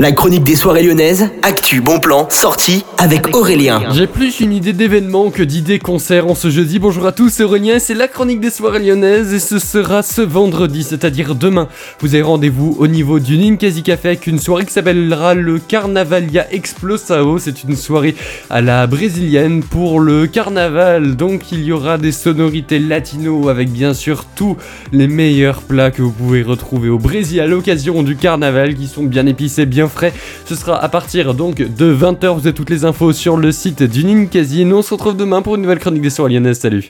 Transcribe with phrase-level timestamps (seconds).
[0.00, 3.82] La chronique des soirées lyonnaises, actu, bon plan, sortie avec Aurélien.
[3.92, 6.78] J'ai plus une idée d'événement que d'idées concert en ce jeudi.
[6.78, 10.22] Bonjour à tous, c'est Aurélien, c'est la chronique des soirées lyonnaises et ce sera ce
[10.22, 11.68] vendredi, c'est-à-dire demain.
[11.98, 16.50] Vous avez rendez-vous au niveau du Ninkasi Café avec une soirée qui s'appellera le Carnavalia
[16.50, 17.38] Explosao.
[17.38, 18.14] C'est une soirée
[18.48, 21.14] à la brésilienne pour le carnaval.
[21.14, 24.56] Donc il y aura des sonorités latino avec bien sûr tous
[24.92, 29.04] les meilleurs plats que vous pouvez retrouver au Brésil à l'occasion du carnaval qui sont
[29.04, 29.89] bien épicés, bien
[30.46, 32.34] Ce sera à partir donc de 20h.
[32.34, 34.64] Vous avez toutes les infos sur le site du Ninkasi.
[34.64, 36.60] Nous on se retrouve demain pour une nouvelle chronique des soirées lyonnaises.
[36.60, 36.88] Salut